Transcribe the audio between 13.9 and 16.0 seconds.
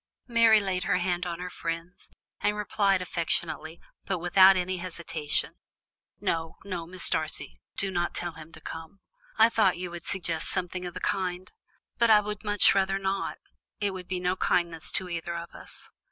would be no kindness to either of us."